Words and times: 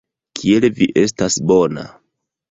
Kiel 0.37 0.63
vi 0.79 0.87
estas 1.01 1.37
bona. 1.51 1.83